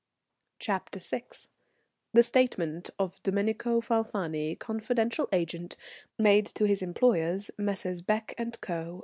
[0.57, 1.25] CHAPTER VI.
[2.15, 5.75] [_The Statement of Domenico Falfani, confidential agent,
[6.17, 8.01] made to his employers, Messrs.
[8.01, 8.99] Becke and Co.